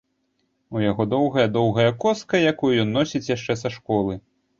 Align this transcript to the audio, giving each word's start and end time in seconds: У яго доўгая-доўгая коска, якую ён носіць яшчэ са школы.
У 0.77 0.79
яго 0.83 1.03
доўгая-доўгая 1.13 1.85
коска, 2.05 2.39
якую 2.53 2.71
ён 2.85 2.89
носіць 2.97 3.23
яшчэ 3.35 3.57
са 3.61 3.73
школы. 3.77 4.19